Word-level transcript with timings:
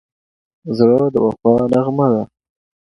زړه 0.77 0.99
د 1.13 1.15
وفا 1.25 1.53
نغمه 1.73 2.07
ده. 2.13 2.21